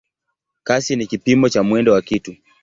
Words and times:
Kasi 0.63 0.95
ni 0.95 1.07
kipimo 1.07 1.49
cha 1.49 1.63
mwendo 1.63 1.93
wa 1.93 2.01
kitu. 2.01 2.35